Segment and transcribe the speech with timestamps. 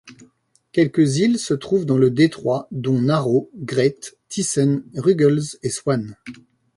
[0.71, 6.17] Quelques îles se trouvent dans le détroit dont Narrow, Great, Tyssen, Ruggles et Swan.